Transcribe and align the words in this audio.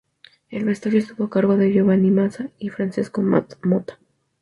El 0.49 0.65
vestuario 0.65 0.99
estuvo 0.99 1.25
a 1.25 1.29
cargo 1.29 1.57
de 1.57 1.71
Giovanni 1.71 2.09
Mazza 2.09 2.49
y 2.57 2.69
Francesco 2.69 3.21
Motta. 3.21 3.99